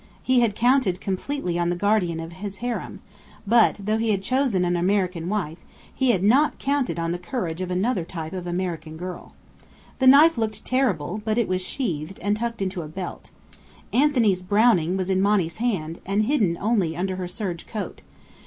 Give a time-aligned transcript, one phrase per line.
[0.23, 3.01] He had counted completely on the guardian of his harem,
[3.45, 5.59] but though he had chosen an American wife,
[5.93, 9.35] he had not counted on the courage of another type of American girl.
[9.99, 13.29] The knife looked terrible; but it was sheathed and tucked into a belt.
[13.93, 18.01] Anthony's Browning was in Monny's hand, and hidden only under her serge coat.